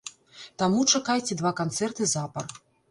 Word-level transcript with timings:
Таму 0.61 0.79
чакайце 0.93 1.39
два 1.43 1.55
канцэрты 1.63 2.13
запар. 2.17 2.45